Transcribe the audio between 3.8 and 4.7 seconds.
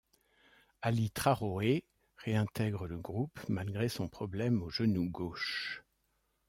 son problème au